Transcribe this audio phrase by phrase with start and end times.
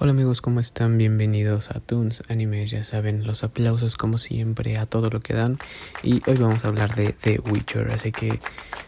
[0.00, 0.96] Hola amigos, ¿cómo están?
[0.96, 5.58] Bienvenidos a Toons Anime, ya saben, los aplausos como siempre a todo lo que dan.
[6.04, 8.38] Y hoy vamos a hablar de The Witcher, así que,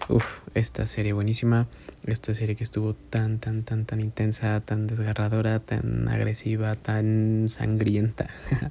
[0.09, 1.67] uff, esta serie buenísima,
[2.07, 8.31] esta serie que estuvo tan, tan, tan, tan intensa, tan desgarradora, tan agresiva, tan sangrienta,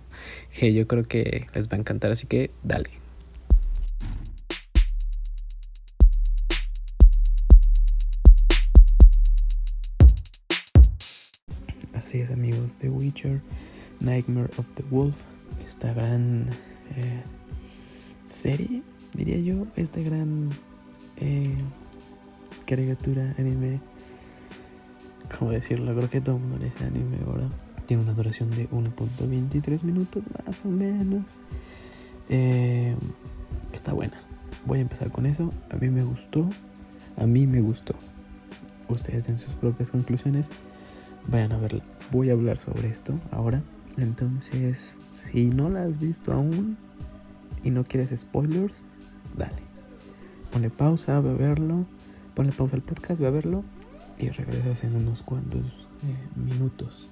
[0.58, 3.09] que yo creo que les va a encantar, así que dale.
[12.10, 13.40] Así es amigos, The Witcher,
[14.00, 15.16] Nightmare of the Wolf,
[15.64, 16.48] esta gran
[16.96, 17.22] eh,
[18.26, 18.82] serie,
[19.14, 20.50] diría yo, esta gran
[21.18, 21.54] eh,
[22.66, 23.80] caricatura anime,
[25.38, 25.96] ¿cómo decirlo?
[25.96, 27.48] Creo que todo el mundo le dice anime ahora.
[27.86, 31.42] Tiene una duración de 1.23 minutos más o menos.
[32.28, 32.96] Eh,
[33.72, 34.20] está buena.
[34.66, 35.54] Voy a empezar con eso.
[35.70, 36.50] A mí me gustó.
[37.18, 37.94] A mí me gustó.
[38.88, 40.50] Ustedes den sus propias conclusiones.
[41.28, 43.62] Vayan a verla voy a hablar sobre esto ahora.
[43.98, 46.78] Entonces, si no la has visto aún
[47.64, 48.84] y no quieres spoilers,
[49.38, 49.62] dale.
[50.52, 51.86] Ponle pausa, ve a verlo.
[52.34, 53.64] Ponle pausa al podcast, ve a verlo.
[54.18, 57.10] Y regresas en unos cuantos eh, minutos.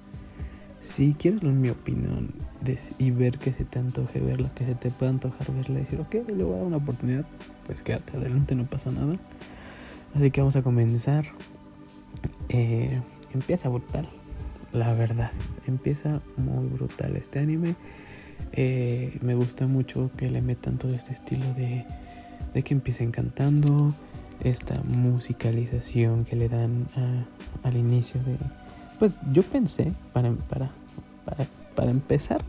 [0.80, 2.32] Si quieres mi opinión
[2.98, 6.14] y ver que se te antoje verla, que se te pueda antojar verla decir, ok,
[6.28, 7.26] le voy a dar una oportunidad,
[7.66, 9.14] pues quédate adelante, no pasa nada.
[10.14, 11.26] Así que vamos a comenzar.
[12.48, 13.00] Eh,
[13.32, 14.08] empieza brutal
[14.72, 15.30] la verdad.
[15.66, 17.76] Empieza muy brutal este anime.
[18.52, 21.84] Eh, me gusta mucho que le metan todo este estilo de,
[22.62, 23.94] que empiecen cantando.
[24.40, 26.86] Esta musicalización que le dan
[27.64, 28.36] al inicio de...
[28.98, 30.70] Pues yo pensé, para, para,
[31.24, 31.44] para,
[31.74, 32.44] para empezar,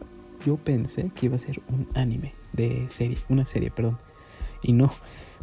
[0.45, 3.97] yo pensé que iba a ser un anime de serie, una serie, perdón.
[4.61, 4.91] Y no,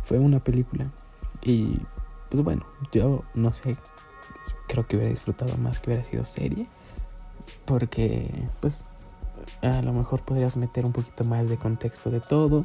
[0.05, 0.91] fue una película.
[1.43, 1.79] Y
[2.31, 3.77] pues bueno, yo no sé
[4.67, 6.67] creo que hubiera disfrutado más que hubiera sido serie.
[7.65, 8.85] Porque, pues,
[9.63, 12.65] a lo mejor podrías meter un poquito más de contexto de todo.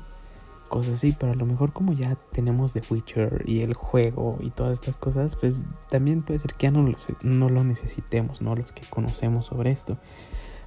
[0.68, 4.52] Cosas así, pero a lo mejor como ya tenemos The Witcher y el juego y
[4.52, 6.90] todas estas cosas, pues también puede ser que ya no
[7.24, 8.56] no lo necesitemos, ¿no?
[8.56, 9.98] Los que conocemos sobre esto.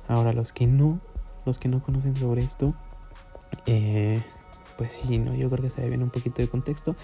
[0.06, 1.00] Ahora, los que no,
[1.46, 2.74] los que no conocen sobre esto,
[3.64, 4.22] eh,
[4.76, 5.34] pues sí, ¿no?
[5.34, 6.96] Yo creo que se bien un poquito de contexto.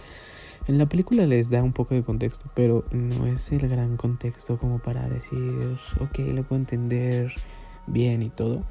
[0.66, 4.58] En la película les da un poco de contexto, pero no es el gran contexto
[4.58, 7.32] como para decir, ok, le puedo entender
[7.86, 8.62] bien y todo.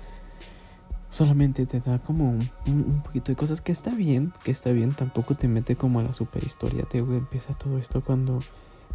[1.10, 2.30] Solamente te da como
[2.68, 6.04] un, poquito de cosas que está bien, que está bien, tampoco te mete como a
[6.04, 6.84] la super historia.
[6.84, 8.40] Te empieza todo esto cuando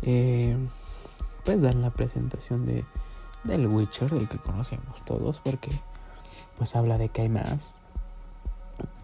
[0.02, 0.56] eh,
[1.44, 2.84] pues dan la presentación de
[3.44, 5.70] del Witcher, del que conocemos todos, porque
[6.56, 7.74] pues habla de que hay más,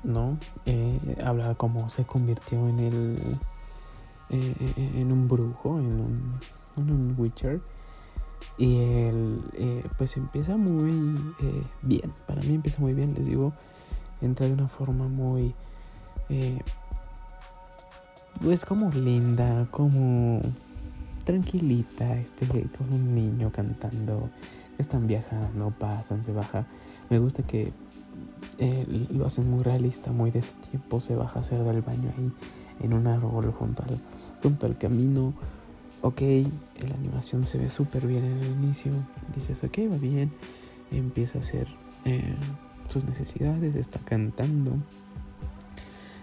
[0.03, 0.39] ¿no?
[0.67, 3.39] Eh, habla cómo se convirtió en el
[4.31, 6.41] eh, eh, en un brujo, en un,
[6.77, 7.61] en un Witcher.
[8.59, 11.19] Y él eh, pues empieza muy
[11.83, 12.13] bien.
[12.27, 13.53] Para mí empieza muy bien, les digo.
[14.21, 15.55] Entra de una forma muy...
[18.41, 20.41] pues como linda, como
[21.25, 24.31] tranquilita, este, con un niño cantando,
[24.79, 26.67] están viajando, pasan, se baja.
[27.09, 27.73] Me gusta que
[29.13, 32.33] lo hacen muy realista, muy de ese tiempo, se baja a hacer del baño ahí
[32.81, 34.01] en un árbol junto al,
[34.43, 35.35] junto al camino.
[36.03, 38.93] Ok, la animación se ve súper bien en el inicio.
[39.35, 40.33] Dices, ok, va bien.
[40.91, 41.69] Empieza a hacer
[42.05, 42.35] eh,
[42.89, 44.73] sus necesidades, está cantando.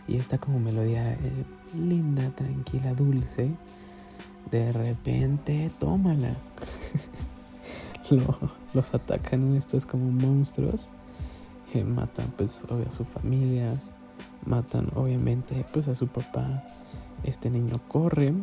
[0.08, 1.46] Y está como melodía eh,
[1.76, 3.52] linda, tranquila, dulce.
[4.50, 6.36] De repente, tómala.
[8.74, 10.90] los atacan estos como monstruos.
[11.74, 13.76] Eh, matan pues obvio a su familia.
[14.46, 16.64] Matan obviamente pues a su papá
[17.28, 18.34] este niño corre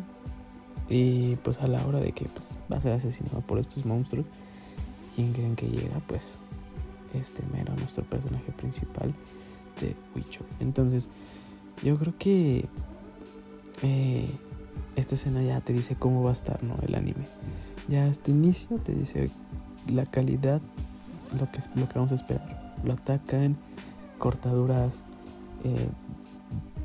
[0.87, 4.25] y pues a la hora de que pues, va a ser asesinado por estos monstruos,
[5.15, 5.99] ¿quién creen que llega?
[6.07, 6.41] Pues
[7.13, 9.13] este mero, nuestro personaje principal
[9.81, 10.45] de Witcher.
[10.59, 11.09] Entonces,
[11.83, 12.65] yo creo que
[13.81, 14.29] eh,
[14.95, 16.75] esta escena ya te dice cómo va a estar ¿no?
[16.87, 17.27] el anime.
[17.87, 19.31] Ya este inicio te dice
[19.91, 20.61] la calidad,
[21.39, 22.75] lo que, lo que vamos a esperar.
[22.83, 23.57] Lo atacan,
[24.19, 25.03] cortaduras,
[25.63, 25.89] eh,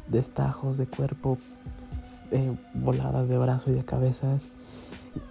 [0.08, 1.38] destajos de cuerpo,
[2.30, 4.48] eh, voladas de brazo y de cabezas.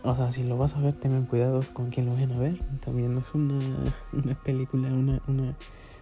[0.04, 2.60] O sea, si lo vas a ver, tengan cuidado con quien lo vayan a ver.
[2.84, 3.60] También es una,
[4.14, 5.56] una película, una, una,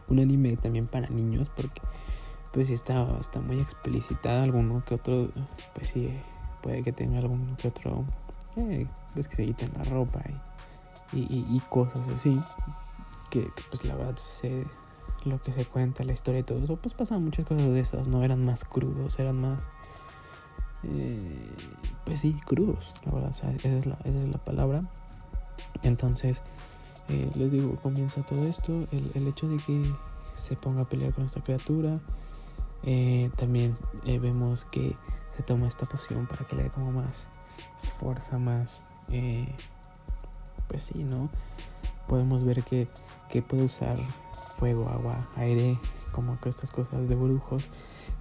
[0.08, 1.82] un anime también para niños, porque
[2.54, 4.44] pues está, está muy explicitada.
[4.44, 5.30] Alguno que otro,
[5.74, 6.12] pues sí,
[6.62, 8.04] puede que tenga alguno que otro,
[8.56, 10.22] eh, pues que se quiten la ropa
[11.14, 12.40] y, y, cosas así.
[13.30, 14.66] Que, pues la verdad se,
[15.26, 18.08] lo que se cuenta, la historia y todo eso, pues pasan muchas cosas de esas,
[18.08, 19.70] no eran más crudos, eran más
[20.84, 21.56] eh,
[22.06, 24.82] pues sí, crudos, la verdad, esa, es la, palabra.
[25.84, 26.42] Entonces,
[27.10, 29.84] eh, les digo, comienza todo esto, el, hecho de que
[30.36, 32.00] se ponga a pelear con esta criatura,
[32.84, 33.74] eh, también
[34.06, 34.96] vemos que
[35.36, 37.28] se toma esta poción para que le dé como más
[38.00, 38.84] fuerza, más,
[40.68, 41.30] pues sí, ¿no?
[42.08, 42.88] Podemos ver que,
[43.30, 43.98] que puede usar
[44.58, 45.78] fuego, agua, aire,
[46.12, 47.70] como que estas cosas de brujos,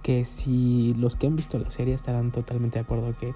[0.03, 3.33] que si los que han visto la serie estarán totalmente de acuerdo que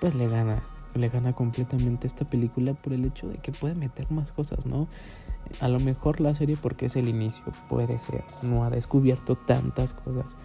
[0.00, 0.62] pues le gana
[0.94, 4.88] le gana completamente esta película por el hecho de que puede meter más cosas, ¿no?
[5.60, 9.94] A lo mejor la serie porque es el inicio, puede ser, no ha descubierto tantas
[9.94, 10.36] cosas.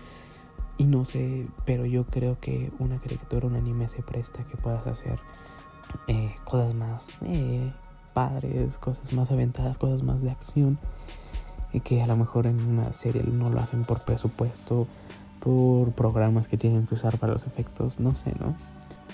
[0.78, 4.86] Y no sé, pero yo creo que una caricatura, un anime se presta que puedas
[4.86, 5.19] hacer
[6.08, 7.72] eh, cosas más eh,
[8.14, 10.78] padres, cosas más aventadas, cosas más de acción.
[11.74, 14.88] Y que a lo mejor en una serie no lo hacen por presupuesto,
[15.47, 18.53] por programas que tienen que usar para los efectos, no sé, ¿no?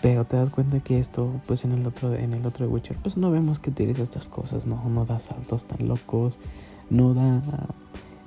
[0.02, 2.98] Pero te das cuenta que esto, pues en el otro, en el otro de Witcher,
[2.98, 6.40] pues no vemos que utiliza estas cosas, no, no da saltos tan locos,
[6.90, 7.40] no da,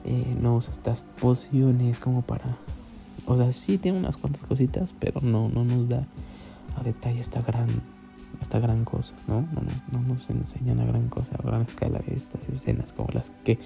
[0.05, 2.57] eh, no usa estas pociones como para,
[3.27, 6.07] o sea, sí tiene unas cuantas cositas, pero no, no nos da
[6.77, 7.67] a detalle esta gran,
[8.41, 9.41] esta gran cosa, ¿no?
[9.41, 13.33] No nos, no nos enseñan a gran cosa, a gran escala estas escenas como las
[13.43, 13.59] que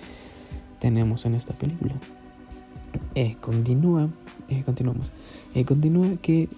[0.78, 1.96] tenemos en esta película.
[3.14, 4.08] Eh, continúa,
[4.48, 5.10] eh, continuamos.
[5.54, 6.48] Eh, continúa que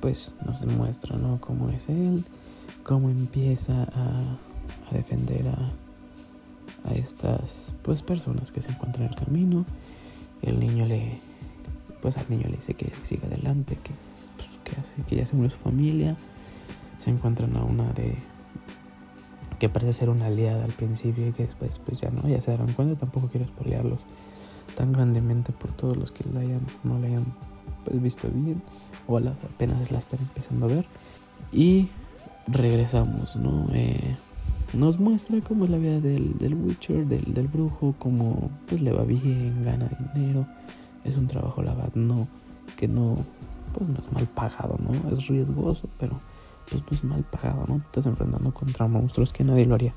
[0.00, 1.40] pues nos demuestra, ¿no?
[1.40, 2.24] Cómo es él,
[2.82, 4.38] cómo empieza a,
[4.92, 5.72] defender a,
[6.88, 9.64] a, estas pues personas que se encuentran en el camino.
[10.42, 11.18] El niño le,
[12.02, 13.90] pues al niño le dice que siga adelante, que,
[14.36, 16.16] pues, que, hace, que ya se murió su familia.
[17.02, 18.14] Se encuentran a una de
[19.58, 22.50] que parece ser una aliada al principio y que después pues ya no, ya se
[22.50, 24.04] darán cuenta, tampoco quiero spoilearlos
[24.74, 27.24] tan grandemente por todos los que la hayan, no la hayan
[27.84, 28.62] pues, visto bien
[29.06, 30.86] o la, apenas la están empezando a ver.
[31.52, 31.88] Y
[32.48, 33.68] regresamos, ¿no?
[33.72, 34.16] Eh,
[34.72, 38.92] nos muestra cómo es la vida del, del Witcher, del, del, brujo, cómo pues le
[38.92, 40.46] va bien, gana dinero,
[41.04, 42.26] es un trabajo la verdad, no,
[42.76, 43.16] que no,
[43.72, 45.10] pues no es mal pagado, ¿no?
[45.10, 46.20] Es riesgoso, pero
[46.68, 47.76] pues no es mal pagado, ¿no?
[47.76, 49.94] Estás enfrentando contra monstruos que nadie lo haría.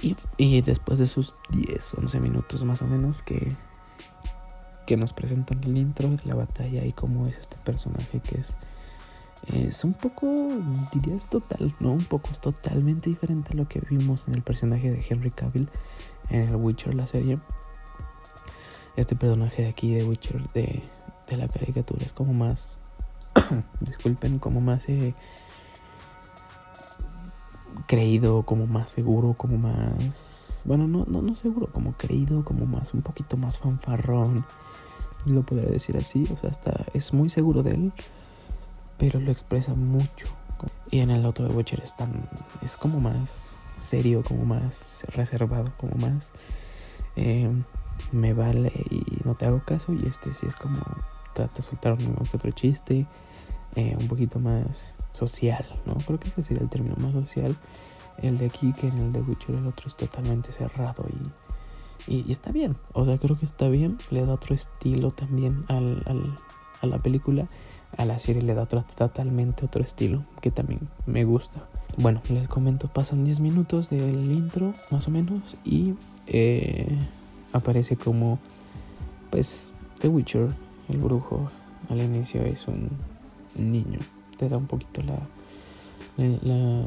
[0.00, 3.56] Y, y después de esos 10, 11 minutos más o menos que
[4.88, 8.56] que nos presentan el intro de la batalla y cómo es este personaje que es
[9.52, 10.26] es un poco
[10.94, 14.90] dirías total no un poco es totalmente diferente a lo que vimos en el personaje
[14.90, 15.68] de Henry Cavill
[16.30, 17.38] en el Witcher la serie.
[18.96, 20.82] Este personaje de aquí de Witcher de,
[21.28, 22.78] de la caricatura es como más
[23.80, 25.12] disculpen como más eh,
[27.86, 32.94] creído como más seguro como más bueno no, no no seguro como creído como más
[32.94, 34.44] un poquito más fanfarrón
[35.26, 37.92] lo podría decir así, o sea, está, es muy seguro de él,
[38.96, 40.28] pero lo expresa mucho.
[40.90, 42.28] Y en el otro de Witcher es, tan,
[42.62, 46.32] es como más serio, como más reservado, como más
[47.16, 47.48] eh,
[48.10, 49.92] me vale y no te hago caso.
[49.92, 50.80] Y este sí es como
[51.34, 53.06] trata de soltar un que otro chiste,
[53.76, 55.94] eh, un poquito más social, ¿no?
[55.94, 57.56] Creo que ese sería el término más social.
[58.22, 61.48] El de aquí que en el de Witcher el otro es totalmente cerrado y
[62.08, 63.98] y, está bien, o sea, creo que está bien.
[64.10, 66.36] Le da otro estilo también al, al,
[66.80, 67.46] a la película.
[67.96, 71.66] A la serie le da otro, totalmente otro estilo que también me gusta.
[71.96, 75.94] Bueno, les comento, pasan 10 minutos del intro, más o menos, y
[76.26, 76.96] eh,
[77.52, 78.38] aparece como,
[79.30, 80.48] pues, The Witcher,
[80.88, 81.50] el brujo.
[81.88, 82.90] Al inicio es un
[83.56, 83.98] niño.
[84.36, 85.18] Te da un poquito la,
[86.16, 86.84] la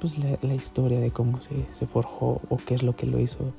[0.00, 3.20] pues la, la, historia de cómo se, se forjó o qué es lo que lo
[3.20, 3.52] hizo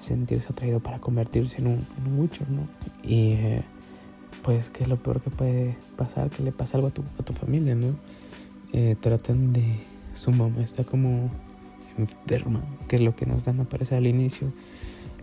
[0.00, 2.66] sentirse atraído para convertirse en un, en un Witcher, ¿no?
[3.02, 3.62] Y eh,
[4.42, 6.30] pues, ¿qué es lo peor que puede pasar?
[6.30, 7.94] Que le pasa algo a tu, a tu familia, ¿no?
[8.72, 9.80] Eh, tratan de...
[10.14, 11.30] Su mamá está como
[11.96, 14.52] enferma, que es lo que nos dan a aparecer al inicio.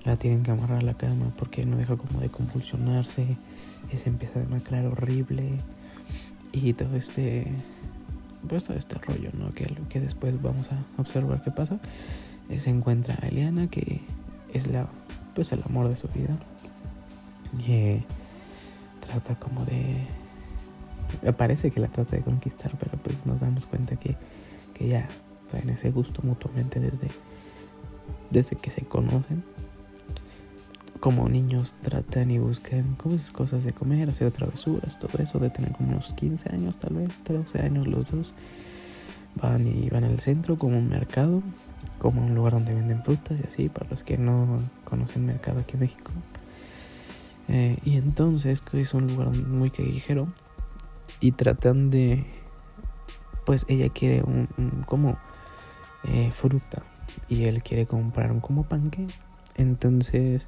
[0.06, 3.38] La tienen que amarrar a la cama porque no deja como de convulsionarse.
[3.94, 5.60] Se empieza a demacrar horrible.
[6.54, 7.48] Y todo este...
[8.48, 9.54] Pues todo este rollo, ¿no?
[9.54, 11.80] Que, que después vamos a observar qué pasa.
[12.58, 14.02] Se encuentra a Eliana que
[14.54, 14.88] es la,
[15.36, 16.38] pues el amor de su vida.
[17.58, 18.04] Y eh,
[19.00, 20.06] trata como de...
[21.38, 24.16] Parece que la trata de conquistar, pero pues nos damos cuenta que,
[24.74, 25.08] que ya
[25.50, 27.08] traen ese gusto mutuamente desde,
[28.30, 29.44] desde que se conocen.
[31.00, 35.90] Como niños tratan y buscan cosas, de comer, hacer travesuras, todo eso, de tener como
[35.90, 38.34] unos 15 años tal vez, 13 años los dos.
[39.36, 41.44] Van y van al centro como un mercado
[42.00, 45.74] como un lugar donde venden frutas y así, para los que no conocen mercado aquí
[45.74, 46.12] en México.
[47.48, 50.28] Eh, y entonces es un lugar muy callejero
[51.20, 52.26] y tratan de,
[53.46, 55.18] pues ella quiere un, un como
[56.04, 56.84] eh, fruta,
[57.30, 59.08] y él quiere comprar un como panque.
[59.56, 60.48] Entonces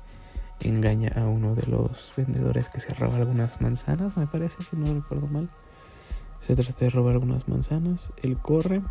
[0.62, 4.94] engaña a uno de los vendedores que se roba algunas manzanas, me parece, si no
[4.94, 5.50] recuerdo mal.
[6.42, 8.82] Se trata de robar algunas manzanas, él corre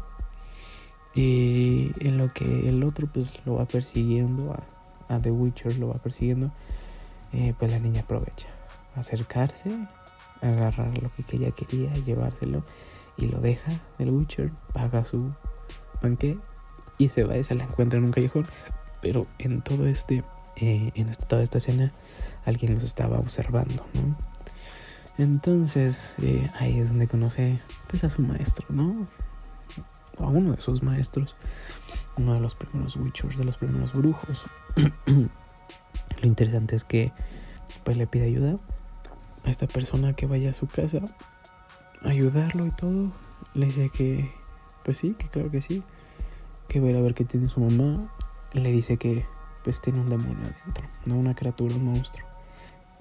[1.14, 4.56] y en lo que el otro pues lo va persiguiendo,
[5.08, 6.52] a, The Witcher lo va persiguiendo,
[7.32, 8.46] eh, pues la niña aprovecha,
[8.94, 9.70] acercarse,
[10.42, 12.62] agarrar lo que ella quería, llevárselo
[13.16, 13.72] y lo deja.
[13.98, 15.32] El Witcher paga su
[16.00, 16.38] panque
[16.98, 18.46] y se va y se la encuentra en un callejón.
[19.00, 20.24] Pero en todo este,
[20.60, 21.92] eh, en toda esta escena,
[22.44, 24.16] alguien los estaba observando, ¿no?
[25.18, 27.58] Entonces eh, ahí es donde conoce
[27.90, 29.06] pues, a su maestro, ¿no?
[30.18, 31.36] A uno de sus maestros,
[32.16, 34.44] uno de los primeros Witchers, de los primeros brujos.
[35.06, 37.12] Lo interesante es que
[37.84, 38.56] pues le pide ayuda
[39.44, 41.00] a esta persona que vaya a su casa,
[42.04, 43.12] ayudarlo y todo.
[43.54, 44.30] Le dice que,
[44.84, 45.82] pues sí, que claro que sí,
[46.68, 48.12] que ver a ver qué tiene su mamá.
[48.52, 49.24] Le dice que
[49.68, 52.26] pues tiene un demonio adentro, no una criatura, un monstruo.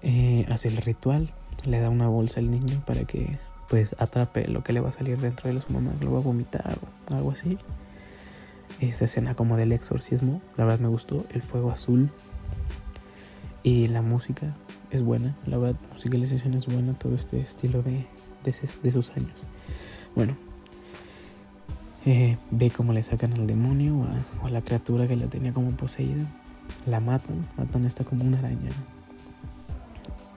[0.02, 1.30] Eh, hace el ritual,
[1.66, 3.38] le da una bolsa al niño para que
[3.70, 6.22] pues atrape lo que le va a salir dentro de su mamá, lo va a
[6.22, 6.78] vomitar
[7.10, 7.58] o algo así.
[8.82, 12.10] Esta escena como del exorcismo, la verdad me gustó, el fuego azul
[13.64, 14.54] y la música
[14.92, 18.06] es buena, la verdad, musicalización es buena, todo este estilo de,
[18.44, 19.46] de, sus años.
[20.16, 20.36] Bueno,
[22.06, 24.06] eh, ve cómo le sacan al demonio
[24.42, 26.26] o a, la criatura que la tenía como poseída,
[26.88, 28.72] la matan, matan esta como una araña.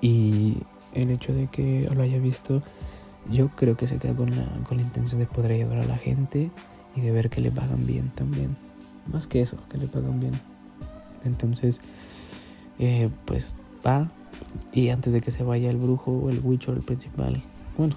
[0.00, 0.58] Y
[0.94, 2.62] el hecho de que lo haya visto,
[3.30, 5.96] yo creo que se queda con la, con la intención de poder ayudar a la
[5.96, 6.50] gente
[6.96, 8.56] y de ver que le pagan bien también.
[9.06, 10.32] Más que eso, que le pagan bien.
[11.24, 11.80] Entonces,
[12.78, 14.10] eh, pues va
[14.72, 17.42] y antes de que se vaya el brujo, el witcher, el principal,
[17.76, 17.96] bueno,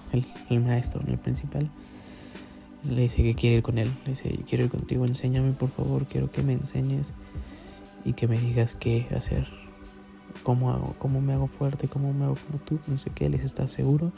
[0.49, 1.69] el, maestro, el principal,
[2.89, 3.91] le dice que quiere ir con él.
[4.05, 7.11] Le dice, quiero ir contigo, enséñame por favor, quiero que me enseñes
[8.05, 9.47] y que me digas qué hacer,
[10.43, 13.43] cómo hago, cómo me hago fuerte, cómo me hago como tú, no sé qué, les
[13.43, 14.11] está seguro.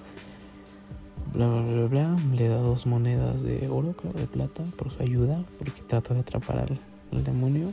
[1.34, 5.02] Bla, bla, bla, bla, le da dos monedas de oro, claro, de plata, por su
[5.02, 6.80] ayuda, porque trata de atrapar al,
[7.12, 7.72] al demonio.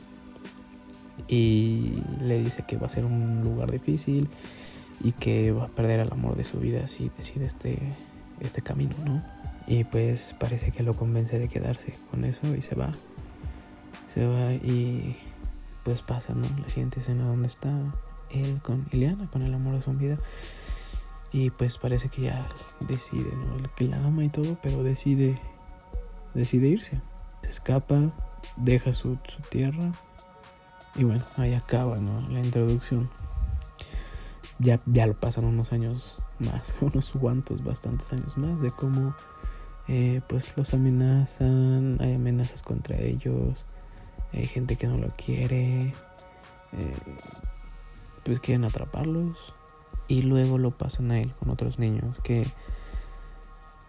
[1.28, 4.28] Y le dice que va a ser un lugar difícil
[5.04, 7.78] y que va a perder el amor de su vida si decide este,
[8.40, 9.22] este camino, ¿no?
[9.66, 12.92] Y pues parece que lo convence de quedarse con eso y se va.
[14.12, 15.16] Se va y
[15.84, 16.46] pues pasa, ¿no?
[16.60, 17.70] La siguiente escena donde está
[18.30, 20.16] él con Ileana, con el amor de su vida.
[21.32, 22.46] Y pues parece que ya
[22.80, 23.56] decide, ¿no?
[23.74, 25.38] Que la ama y todo, pero decide,
[26.34, 27.00] decide irse.
[27.42, 28.12] Se escapa,
[28.56, 29.92] deja su, su tierra.
[30.94, 32.20] Y bueno, ahí acaba, ¿no?
[32.28, 33.08] La introducción
[34.62, 39.14] ya, ya lo pasan unos años más, unos cuantos, bastantes años más, de cómo
[39.88, 43.64] eh, pues los amenazan, hay amenazas contra ellos,
[44.32, 45.94] hay gente que no lo quiere,
[46.72, 46.96] eh,
[48.24, 49.54] pues quieren atraparlos
[50.08, 52.46] y luego lo pasan a él con otros niños que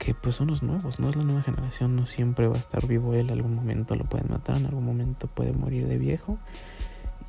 [0.04, 2.86] que pues son los nuevos, no es la nueva generación, no siempre va a estar
[2.88, 6.38] vivo él, algún momento lo pueden matar, en algún momento puede morir de viejo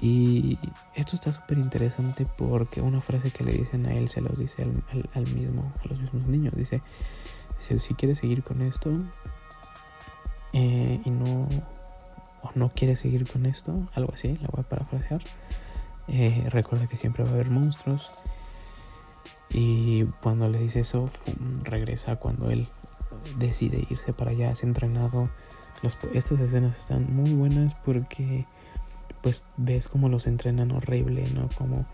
[0.01, 0.59] y
[0.95, 4.63] esto está súper interesante porque una frase que le dicen a él se los dice
[4.63, 6.53] al, mismo, a los mismos niños.
[6.57, 6.83] Dice,
[7.59, 8.91] si quieres seguir con esto
[10.53, 11.49] eh, y no,
[12.45, 15.23] o no quieres seguir con esto, algo así, la voy a parafrasear.
[16.09, 18.11] Eh, recuerda que siempre va a haber monstruos.
[19.51, 21.09] Y cuando le dice eso,
[21.63, 22.69] regresa cuando él
[23.39, 25.31] decide irse para allá, es entrenado.
[26.13, 28.47] estas escenas están muy buenas porque
[29.23, 31.49] pues ves cómo los entrenan horrible, ¿no?
[31.57, 31.87] Como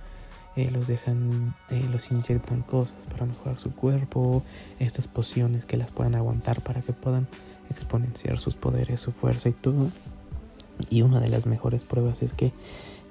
[0.56, 4.42] eh, los dejan, eh, los inyectan cosas para mejorar su cuerpo,
[4.80, 7.28] estas pociones que las puedan aguantar para que puedan
[7.70, 9.90] exponenciar sus poderes, su fuerza y todo.
[10.88, 12.52] Y una de las mejores pruebas es que,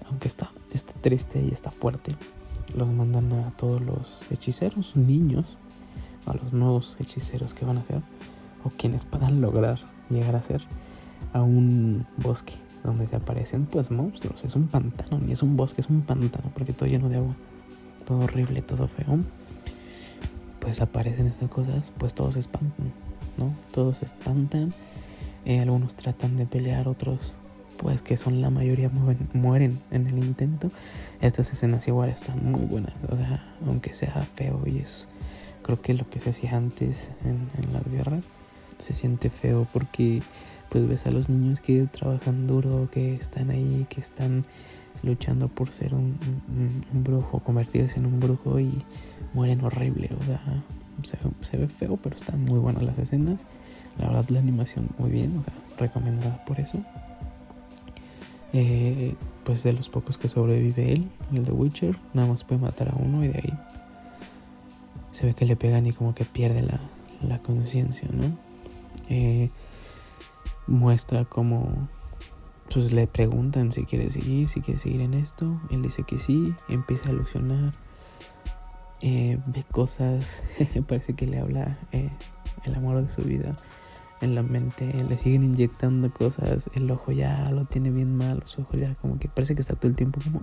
[0.07, 2.15] aunque está, está triste y está fuerte,
[2.75, 5.57] los mandan a todos los hechiceros, niños,
[6.25, 8.01] a los nuevos hechiceros que van a ser,
[8.63, 10.61] o quienes puedan lograr llegar a ser,
[11.33, 14.43] a un bosque donde se aparecen pues monstruos.
[14.43, 17.35] Es un pantano, ni es un bosque, es un pantano porque todo lleno de agua.
[18.05, 19.19] Todo horrible, todo feo.
[20.59, 22.91] Pues aparecen estas cosas, pues todos se espantan,
[23.38, 23.53] ¿no?
[23.71, 24.73] Todos se espantan.
[25.45, 27.35] Eh, algunos tratan de pelear, otros
[27.81, 28.91] pues que son la mayoría
[29.33, 30.69] mueren, en el intento.
[31.21, 35.07] Estas escenas igual están muy buenas, o sea, aunque sea feo y es
[35.62, 38.24] creo que lo que se hacía antes en, en las guerras
[38.79, 40.21] se siente feo porque
[40.69, 44.45] pues ves a los niños que trabajan duro, que están ahí, que están
[45.03, 46.17] luchando por ser un,
[46.91, 48.71] brujo, convertirse en un brujo y
[49.33, 50.09] mueren horrible.
[50.19, 50.41] O sea,
[51.41, 53.45] se, ve feo, pero están muy buenas las escenas.
[53.98, 56.79] La verdad, la animación muy bien, o sea, recomendada por eso.
[58.51, 62.89] Eh, pues de los pocos que sobrevive él, el de Witcher, nada más puede matar
[62.89, 63.53] a uno y de ahí
[65.11, 66.79] se ve que le pegan y como que pierde la,
[67.21, 68.37] la conciencia, ¿no?
[69.09, 69.49] Eh,
[70.67, 71.67] muestra como
[72.71, 76.53] pues le preguntan si quiere seguir, si quiere seguir en esto, él dice que sí,
[76.69, 77.73] empieza a ilusionar,
[79.01, 80.43] eh, ve cosas,
[80.87, 82.11] parece que le habla eh,
[82.65, 83.57] el amor de su vida
[84.21, 88.59] en la mente, le siguen inyectando cosas, el ojo ya lo tiene bien mal, los
[88.59, 90.41] ojos ya como que parece que está todo el tiempo como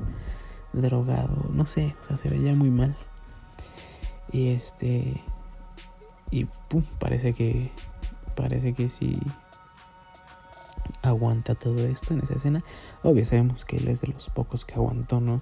[0.72, 2.96] drogado, no sé, o sea, se ve ya muy mal.
[4.32, 5.22] Y este
[6.30, 7.70] y pum, parece que
[8.34, 9.18] parece que sí
[11.02, 12.64] aguanta todo esto en esa escena.
[13.02, 15.40] Obvio, sabemos que él es de los pocos que aguantó, ¿no?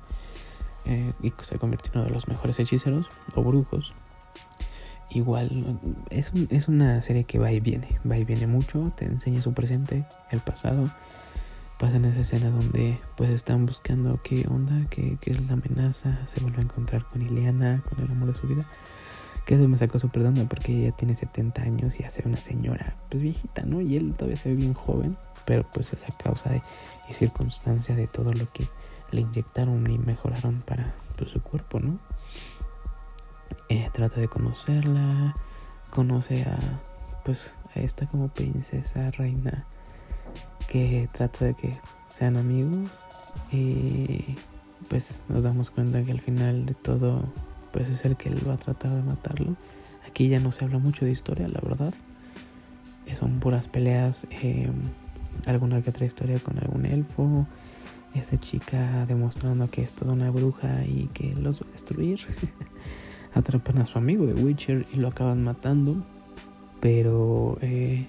[0.85, 3.95] Eh, y se convirtió en uno de los mejores hechiceros o brujos.
[5.11, 5.79] Igual,
[6.11, 9.53] es, es una serie que va y viene, va y viene mucho, te enseña su
[9.53, 10.91] presente, el pasado.
[11.79, 16.19] Pasa en esa escena donde pues están buscando qué onda, qué, qué es la amenaza,
[16.27, 18.65] se vuelve a encontrar con Ileana, con el amor de su vida.
[19.45, 22.97] Que eso me sacó su perdón porque ella tiene 70 años y hace una señora
[23.11, 23.81] pues viejita, ¿no?
[23.83, 26.63] Y él todavía se ve bien joven, pero pues es a causa de,
[27.11, 28.67] y circunstancia de todo lo que
[29.11, 31.99] le inyectaron y mejoraron para pues, su cuerpo, ¿no?
[33.69, 35.35] Eh, trata de conocerla,
[35.91, 36.59] conoce a
[37.25, 39.65] pues a esta como princesa reina
[40.69, 41.75] que trata de que
[42.11, 43.07] sean amigos
[43.51, 44.37] y
[44.89, 47.25] pues nos damos cuenta que al final de todo
[47.73, 49.57] pues es el que él va a tratar de matarlo.
[50.07, 51.93] Aquí ya no se habla mucho de historia, la verdad.
[53.15, 54.71] Son puras peleas, eh,
[55.47, 57.47] alguna que otra historia con algún elfo.
[58.15, 62.21] Esta chica demostrando que es toda una bruja y que los va a destruir.
[63.35, 65.97] Atrapan a su amigo de Witcher y lo acaban matando.
[66.81, 68.07] Pero eh,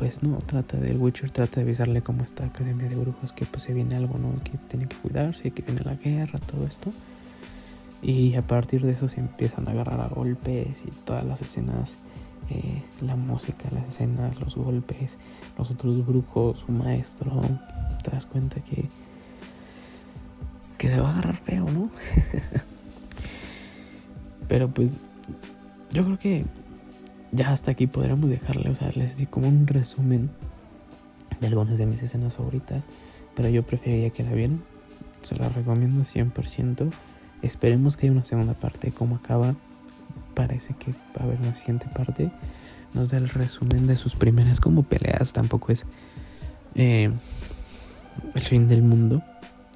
[0.00, 3.64] pues no, trata del Witcher, trata de avisarle como esta academia de brujos que pues
[3.64, 4.32] se viene algo, ¿no?
[4.42, 6.90] Que tiene que cuidarse, que viene la guerra, todo esto.
[8.00, 11.98] Y a partir de eso se empiezan a agarrar a golpes y todas las escenas,
[12.48, 15.18] eh, la música, las escenas, los golpes,
[15.58, 17.42] los otros brujos, su maestro,
[18.02, 18.86] te das cuenta que,
[20.78, 21.90] que se va a agarrar feo, ¿no?
[24.50, 24.96] Pero pues
[25.92, 26.44] yo creo que
[27.30, 30.28] ya hasta aquí podríamos dejarle, o sea, les di como un resumen
[31.40, 32.84] de algunas de mis escenas favoritas,
[33.36, 34.60] pero yo preferiría que la vieran.
[35.22, 36.90] Se la recomiendo 100%.
[37.42, 38.90] Esperemos que haya una segunda parte.
[38.90, 39.54] Como acaba,
[40.34, 42.32] parece que va a haber una siguiente parte.
[42.92, 45.32] Nos da el resumen de sus primeras como peleas.
[45.32, 45.86] Tampoco es
[46.74, 47.08] eh,
[48.34, 49.22] el fin del mundo.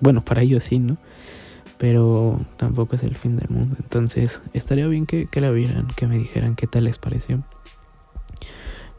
[0.00, 0.96] Bueno, para ellos sí, ¿no?
[1.78, 3.76] Pero tampoco es el fin del mundo.
[3.80, 7.42] Entonces, estaría bien que, que la vieran, que me dijeran qué tal les pareció.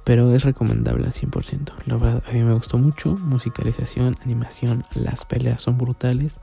[0.03, 1.71] Pero es recomendable al 100%.
[1.85, 3.15] La verdad, a mí me gustó mucho.
[3.17, 6.39] Musicalización, animación, las peleas son brutales.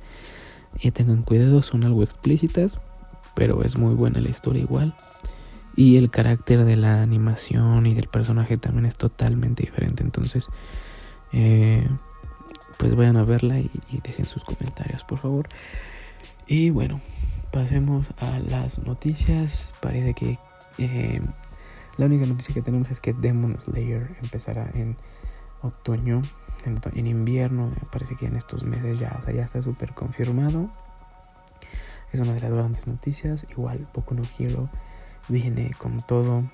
[0.81, 2.79] Y tengan cuidado, son algo explícitas,
[3.35, 4.95] pero es muy buena la historia igual.
[5.77, 10.03] Y el carácter de la animación y del personaje también es totalmente diferente.
[10.03, 10.49] Entonces,
[11.33, 11.87] eh,
[12.79, 13.71] pues vayan a verla y,
[14.03, 15.49] dejen sus comentarios, por favor.
[16.47, 17.01] Y bueno,
[17.53, 19.73] pasemos a las noticias.
[19.81, 20.39] Parece que
[20.79, 21.21] eh,
[21.97, 24.97] la única noticia que tenemos es que Demon Slayer empezará en
[25.63, 26.23] otoño
[26.65, 30.69] en, invierno, me parece que en estos meses ya, o sea, ya está súper confirmado.
[32.13, 33.47] Es una de las grandes noticias.
[33.51, 34.69] Igual Poco no Hero
[35.29, 36.45] viene con todo,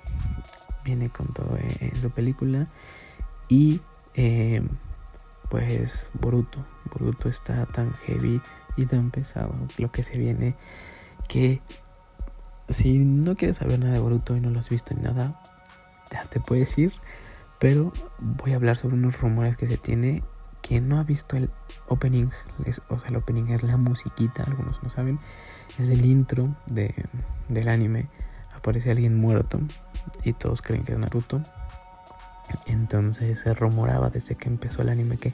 [0.85, 2.69] viene con todo en su película.
[3.49, 3.81] Y
[4.15, 4.63] eh,
[5.51, 8.41] pues Boruto, Boruto está tan heavy
[8.77, 10.55] y tan pesado lo que se viene
[11.29, 11.61] que
[12.69, 15.41] si no quieres saber nada de Boruto y no lo has visto ni nada,
[16.11, 16.93] ya te puedes ir
[17.59, 20.23] pero voy a hablar sobre unos rumores que se tiene.
[20.63, 21.51] Quien no ha visto el
[21.89, 22.29] opening,
[22.89, 25.19] o sea, el opening es la musiquita, algunos no saben,
[25.79, 26.95] es el intro de,
[27.49, 28.09] del anime.
[28.55, 29.61] Aparece alguien muerto
[30.25, 31.41] y todos creen que es Naruto.
[32.67, 35.33] Entonces se rumoraba desde que empezó el anime que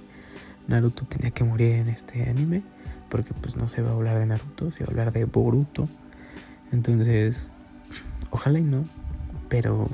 [0.69, 2.63] Naruto tenía que morir en este anime,
[3.09, 5.89] porque pues no se va a hablar de Naruto, se va a hablar de Boruto.
[6.73, 7.49] Entonces,
[8.31, 8.85] ojalá y no,
[9.49, 9.89] pero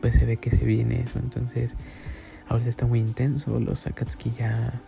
[0.00, 1.18] pues se ve que se viene eso.
[1.18, 1.74] Entonces,
[2.48, 3.58] ahorita está muy intenso.
[3.60, 4.80] Los Akatsuki ya,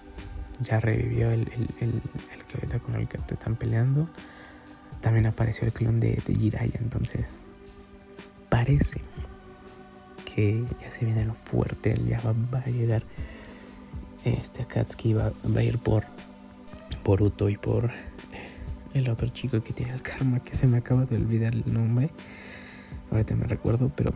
[0.60, 1.48] ya revivió el,
[1.80, 2.00] el,
[2.48, 4.08] que ahorita con el que te están peleando.
[5.00, 6.78] También apareció el clon de, de Jiraiya.
[6.80, 7.40] Entonces,
[8.48, 9.00] parece
[10.24, 11.94] que ya se viene lo fuerte.
[12.06, 13.02] Ya va, a llegar.
[14.24, 16.04] Este Akatsuki va a ir por
[17.06, 17.92] Boruto y por
[18.92, 22.10] el otro chico que tiene el karma que se me acaba de olvidar el nombre.
[23.12, 24.12] Ahorita me recuerdo, pero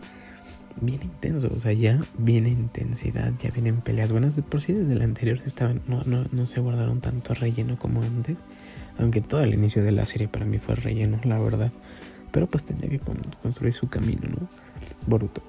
[0.80, 4.34] bien intenso, o sea, ya viene intensidad, ya vienen peleas buenas.
[4.34, 8.02] De por sí desde el anterior estaban, no, no, no se guardaron tanto relleno como
[8.02, 8.38] antes.
[8.98, 11.70] Aunque todo el inicio de la serie para mí fue relleno, la verdad.
[12.32, 13.00] Pero pues tenía que
[13.40, 14.48] construir su camino, ¿no?
[15.06, 15.42] Boruto.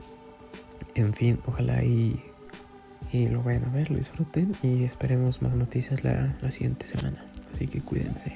[0.94, 2.22] En fin, ojalá y,
[3.12, 7.31] y lo vayan a ver, lo disfruten y esperemos más noticias la, la siguiente semana.
[7.54, 8.32] Así que cuídense.